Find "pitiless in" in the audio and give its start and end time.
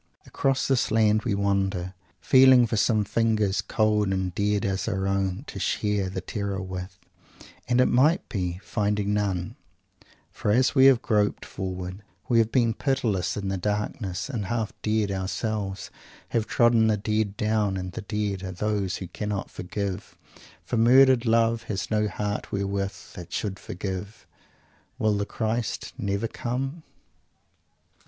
12.73-13.49